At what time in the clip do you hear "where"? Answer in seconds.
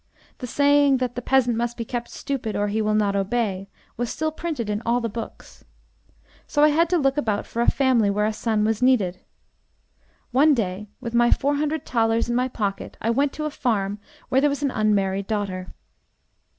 8.09-8.25, 14.29-14.41